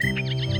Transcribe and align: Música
Música 0.00 0.57